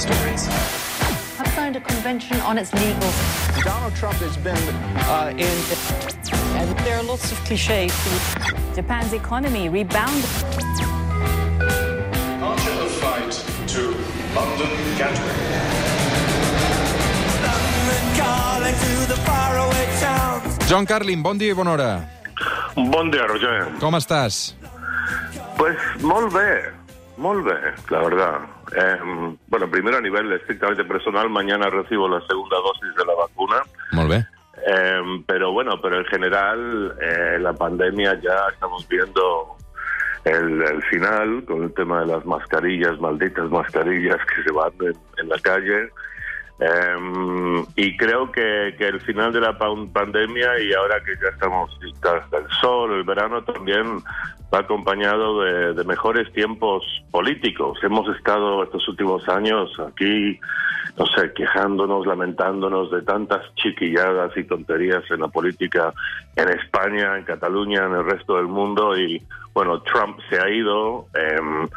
[0.00, 0.46] stories.
[1.36, 3.10] have signed a convention on its legal.
[3.62, 4.64] Donald Trump has been
[5.12, 5.58] uh, in.
[6.56, 7.92] And there are lots of cliches.
[8.74, 10.24] Japan's economy rebounded.
[12.40, 13.32] Departure of flight
[13.68, 13.82] to
[14.34, 15.36] London Gatwick.
[20.68, 22.08] John Carlin, bon dia i bona hora.
[22.76, 23.72] Bon dia, Roger.
[23.80, 24.54] Com estàs?
[25.58, 26.70] Pues molt bé,
[27.16, 27.58] molt bé,
[27.90, 28.40] la verdad.
[28.76, 33.56] Eh, bueno, primero a nivel estrictamente personal, mañana recibo la segunda dosis de la vacuna.
[33.92, 34.26] Molt bé.
[34.66, 39.56] Eh, pero bueno, pero en general eh, la pandemia ya estamos viendo
[40.24, 44.94] el, el final con el tema de las mascarillas, malditas mascarillas que se van en,
[45.18, 45.90] en la calle.
[46.60, 51.28] Eh, y creo que, que el final de la pan- pandemia y ahora que ya
[51.30, 51.70] estamos
[52.02, 54.02] hasta el sol, el verano también
[54.52, 57.78] va acompañado de, mejores tiempos políticos.
[57.82, 60.38] Hemos estado estos últimos años aquí,
[60.98, 65.94] no sé, quejándonos, lamentándonos de tantas chiquilladas y tonterías en la política
[66.36, 69.22] en España, en Cataluña, en el resto del mundo y
[69.54, 71.06] bueno, Trump se ha ido.
[71.14, 71.68] em,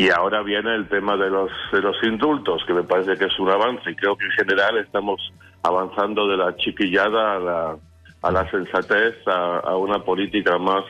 [0.00, 3.38] y ahora viene el tema de los, de los indultos, que me parece que es
[3.38, 3.90] un avance.
[3.90, 5.20] Y creo que en general estamos
[5.62, 7.76] avanzando de la chiquillada a la,
[8.22, 10.86] a la sensatez, a, una política más,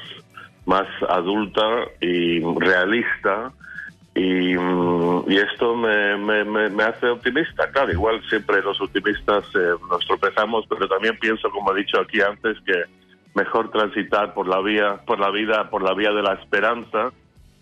[0.65, 3.51] más adulta y realista.
[4.15, 7.69] Y, mm, esto me, me, me, me hace optimista.
[7.73, 12.21] Claro, igual siempre los optimistas eh, nos tropezamos, pero también pienso, como he dicho aquí
[12.21, 12.85] antes, que
[13.35, 17.11] mejor transitar por la vía, por la vida, por la vía de la esperanza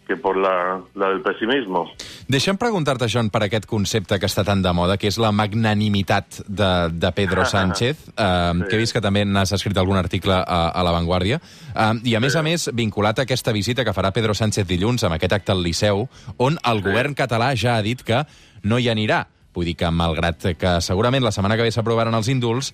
[0.08, 1.84] que por la, la del pessimismo.
[2.32, 6.40] Deixa'm preguntar-te, John, per aquest concepte que està tan de moda, que és la magnanimitat
[6.48, 10.60] de, de Pedro Sánchez, eh, que he vist que també n'has escrit algun article a,
[10.72, 11.38] a La Vanguardia,
[11.74, 15.04] eh, i a més a més, vinculat a aquesta visita que farà Pedro Sánchez dilluns
[15.04, 16.06] amb aquest acte al Liceu,
[16.40, 18.24] on el govern català ja ha dit que
[18.64, 19.26] no hi anirà.
[19.52, 22.72] Vull dir que, malgrat que segurament la setmana que ve s'aprovaran els indults,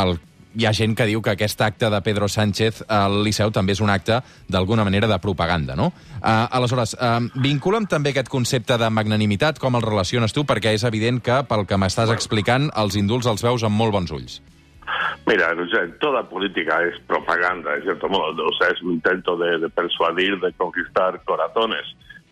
[0.00, 0.16] el
[0.54, 3.82] hi ha gent que diu que aquest acte de Pedro Sánchez al Liceu també és
[3.84, 5.90] un acte, d'alguna manera, de propaganda, no?
[6.20, 10.86] Uh, aleshores, uh, vincula'm també aquest concepte de magnanimitat, com el relaciones tu, perquè és
[10.88, 14.40] evident que, pel que m'estàs explicant, els indults els veus amb molt bons ulls.
[15.26, 18.46] Mira, o sea, toda política es propaganda, de cierto modo.
[18.48, 21.86] O sea, es un intento de, de persuadir, de conquistar corazones.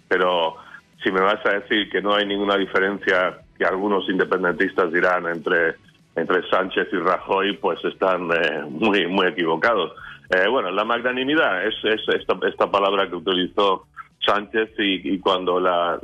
[0.08, 0.56] Pero
[1.02, 5.76] si me vas a decir que no hay ninguna diferencia que algunos independentistas dirán entre,
[6.18, 9.92] entre Sánchez y Rajoy, pues están eh, muy, muy equivocados.
[10.30, 13.86] Eh, bueno, la magnanimidad es, es esta, palabra que utilizó
[14.24, 15.98] Sánchez y, cuando la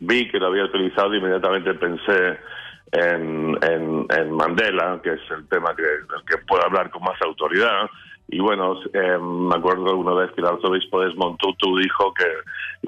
[0.00, 2.38] vi que lo había utilizado inmediatamente pensé
[2.90, 7.20] en, en, en Mandela, que es el tema que, del que puedo hablar con más
[7.22, 7.88] autoridad.
[8.32, 12.26] Y bueno, eh, me acuerdo una vez que el arzobispo Desmond Tutu dijo que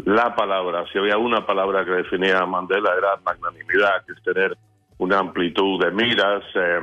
[0.05, 4.57] la palabra, si había una palabra que definía a Mandela era magnanimidad, que es tener
[5.03, 6.81] una amplitud de miras, eh,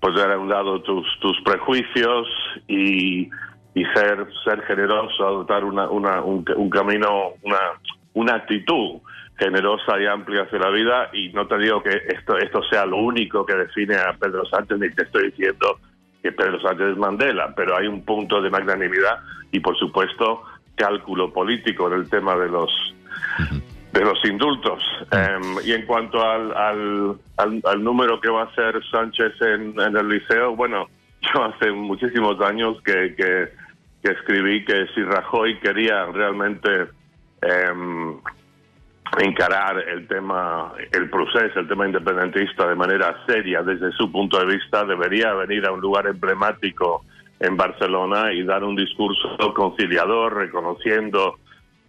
[0.00, 2.26] poner a un lado tus, tus prejuicios
[2.66, 3.28] y,
[3.74, 7.58] y ser, ser generoso, adoptar una, una, un, un camino, una,
[8.14, 9.00] una actitud
[9.38, 11.10] generosa y amplia hacia la vida.
[11.12, 14.78] Y no te digo que esto esto sea lo único que define a Pedro Sánchez
[14.78, 15.78] ni te estoy diciendo
[16.22, 19.18] que Pedro Sánchez es Mandela, pero hay un punto de magnanimidad
[19.52, 20.42] y por supuesto
[20.76, 22.70] cálculo político en el tema de los
[23.94, 24.82] de los indultos.
[25.12, 29.80] Eh, y en cuanto al, al, al, al número que va a hacer Sánchez en,
[29.80, 30.88] en el liceo, bueno,
[31.34, 33.48] yo hace muchísimos años que, que,
[34.02, 36.88] que escribí que si Rajoy quería realmente
[37.40, 37.72] eh,
[39.20, 44.56] encarar el tema, el proceso, el tema independentista de manera seria desde su punto de
[44.56, 47.04] vista, debería venir a un lugar emblemático
[47.38, 51.38] en Barcelona y dar un discurso conciliador, reconociendo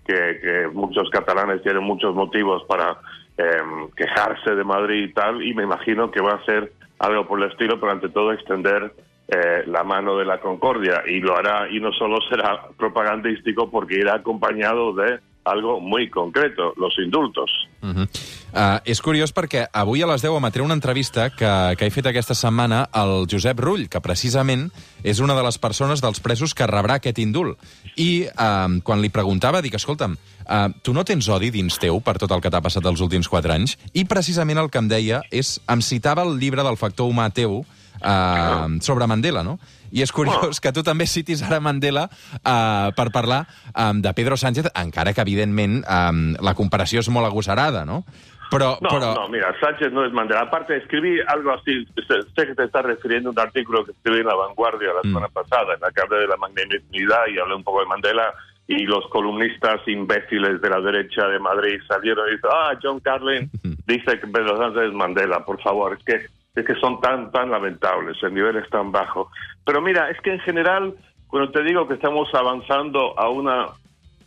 [0.06, 2.98] que, que muchos catalanes tienen muchos motivos para
[3.38, 3.62] eh,
[3.96, 7.52] quejarse de Madrid y tal, y me imagino que va a ser algo por el
[7.52, 8.94] estilo, pero ante todo extender
[9.28, 13.96] eh, la mano de la concordia, y lo hará, y no solo será propagandístico, porque
[14.00, 17.50] irá acompañado de algo muy concreto, los indultos.
[17.82, 18.08] Uh -huh.
[18.54, 22.08] uh, és curiós perquè avui a les 10 emetré una entrevista que, que he fet
[22.08, 24.72] aquesta setmana al Josep Rull, que precisament
[25.04, 27.60] és una de les persones dels presos que rebrà aquest indult.
[27.96, 30.18] I uh, quan li preguntava, dic, escolta'm,
[30.50, 33.28] uh, tu no tens odi dins teu per tot el que t'ha passat els últims
[33.28, 33.78] 4 anys?
[33.94, 37.66] I precisament el que em deia és, em citava el llibre del factor humà teu,
[38.02, 39.58] uh, sobre Mandela, no?
[39.96, 44.36] I és curiós que tu també citis ara Mandela uh, per parlar um, de Pedro
[44.36, 48.04] Sánchez, encara que, evidentment, um, la comparació és molt agosarada, no?
[48.52, 49.14] Pero, no, pero...
[49.16, 50.42] no, mira, Sánchez no es Mandela.
[50.42, 54.28] Aparte, escribí algo así, sé, que te estás refiriendo a un artículo que escribí en
[54.28, 57.64] La Vanguardia la semana pasada, en la que hablé de la magnanimidad y hablé un
[57.64, 58.34] poco de Mandela,
[58.68, 63.50] y los columnistas imbéciles de la derecha de Madrid salieron y dijeron, ah, John Carlin
[63.86, 66.26] dice que Pedro Sánchez es Mandela, por favor, es que,
[66.56, 69.30] es que son tan, tan lamentables, el nivel es tan bajo.
[69.66, 70.94] Pero mira, es que en general,
[71.28, 73.68] cuando te digo que estamos avanzando a una,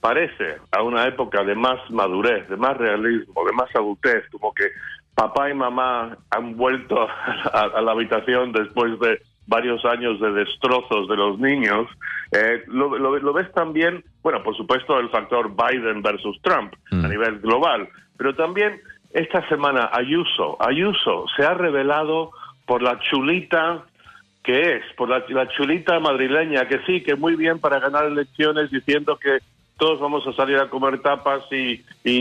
[0.00, 4.68] parece, a una época de más madurez, de más realismo, de más adultez, como que
[5.14, 7.00] papá y mamá han vuelto
[7.52, 11.88] a, a la habitación después de varios años de destrozos de los niños,
[12.32, 17.04] eh, lo, lo, lo, ves también, bueno, por supuesto, el factor Biden versus Trump mm.
[17.04, 17.88] a nivel global,
[18.18, 18.78] pero también
[19.10, 22.30] esta semana Ayuso, Ayuso se ha revelado
[22.66, 23.84] por la chulita
[24.42, 29.18] que es, por la, chulita madrileña, que sí, que muy bien para ganar elecciones diciendo
[29.18, 29.40] que
[29.76, 32.14] todos vamos a salir a comer tapas y, y,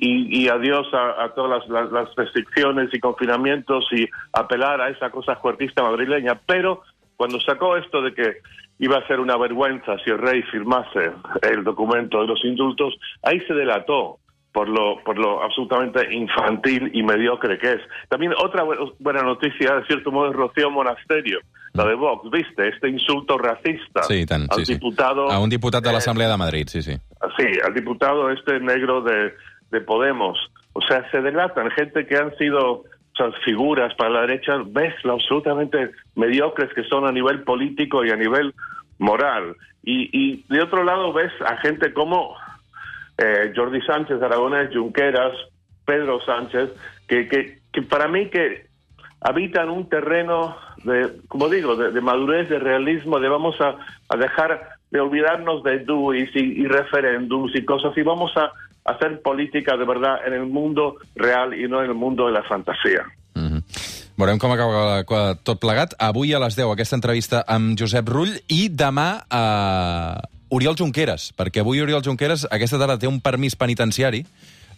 [0.00, 5.34] y, y adiós a, todas las, las, restricciones y confinamientos y apelar a esa cosa
[5.36, 6.38] fuertista madrileña.
[6.46, 6.82] Pero
[7.16, 8.36] cuando sacó esto de que
[8.78, 11.10] iba a ser una vergüenza si el rey firmase
[11.42, 14.18] el documento de los indultos, ahí se delató
[14.54, 17.80] por lo, por lo absolutamente infantil y mediocre que es.
[18.08, 18.62] También otra
[19.00, 21.40] buena noticia, de cierto modo, es Rocío Monasterio,
[21.72, 22.68] la de Vox, ¿viste?
[22.68, 25.28] Este insulto racista sí, al sí, diputado...
[25.28, 25.34] Sí.
[25.34, 26.96] A un diputat de l'Assemblea de Madrid, sí, sí.
[27.36, 29.34] Sí, al diputado este negro de,
[29.72, 30.38] de Podemos.
[30.72, 34.94] O sea, se delatan gente que han sido o sea, figuras para la derecha, ves
[35.02, 38.54] lo absolutamente mediocres que son a nivel político y a nivel
[38.98, 39.56] moral.
[39.82, 42.36] Y, y de otro lado ves a gente como
[43.18, 45.32] eh, Jordi Sánchez, Aragonés, Junqueras,
[45.84, 46.70] Pedro Sánchez,
[47.08, 48.66] que, que, para mí que
[49.20, 53.76] habitan un terreno de, como digo, de, madurez, de realismo, de vamos a,
[54.16, 58.52] dejar de olvidarnos de DUIs y, y referéndums y cosas y vamos a,
[58.84, 62.42] hacer política de verdad en el mundo real i no en el mundo de la
[62.42, 63.04] fantasia.
[63.34, 63.62] Mm -hmm.
[64.16, 65.02] Veurem com acaba
[65.42, 65.94] tot plegat.
[65.98, 70.20] Avui a les 10 aquesta entrevista amb Josep Rull i demà a
[70.54, 74.24] Oriol Junqueras, perquè avui Oriol Junqueras aquesta tarda té un permís penitenciari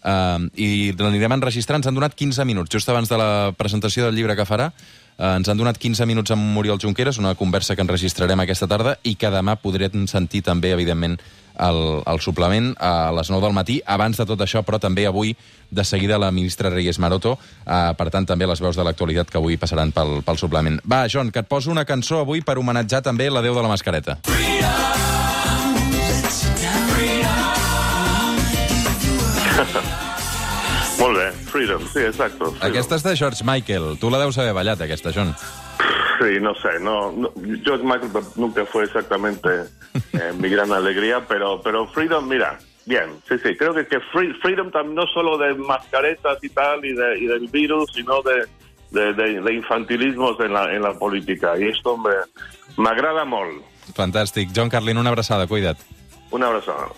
[0.07, 1.81] Uh, i l'anirem enregistrant.
[1.81, 4.69] Ens han donat 15 minuts, just abans de la presentació del llibre que farà.
[5.17, 8.93] Uh, ens han donat 15 minuts amb Muriel Junqueras, una conversa que enregistrarem aquesta tarda
[9.03, 11.17] i que demà podrem sentir també, evidentment,
[11.59, 13.81] el, el suplement a les 9 del matí.
[13.83, 15.35] Abans de tot això, però també avui,
[15.75, 17.35] de seguida, la ministra Reyes Maroto.
[17.65, 20.79] Uh, per tant, també les veus de l'actualitat que avui passaran pel, pel suplement.
[20.87, 23.75] Va, John, que et poso una cançó avui per homenatjar també la Déu de la
[23.75, 24.21] Mascareta.
[24.29, 25.16] Freedom!
[31.01, 32.51] Molt bé, Freedom, sí, exacto.
[32.53, 32.69] Freedom.
[32.69, 33.97] Aquesta és de George Michael.
[34.01, 35.35] Tu la deus haver ballat, aquesta, John.
[36.19, 37.31] Sí, no sé, no, no
[37.65, 39.49] George Michael nunca fue exactamente
[40.13, 44.33] eh, mi gran alegría, pero, pero Freedom, mira, bien, sí, sí, creo que, que free,
[44.41, 48.47] Freedom también no solo de mascaretas y tal, y, de, y del virus, sino de,
[48.91, 52.13] de, de, de infantilismos en la, en la política, y esto me,
[52.77, 53.63] m'agrada molt.
[53.97, 54.51] Fantàstic.
[54.55, 55.79] John Carlin, una abraçada, cuida't.
[56.31, 56.89] Una abraçada.